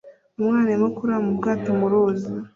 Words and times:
Umwana 0.39 0.65
arimo 0.67 0.87
kuroba 0.95 1.19
mu 1.25 1.31
bwato 1.37 1.69
mu 1.79 1.87
ruzi 1.91 2.29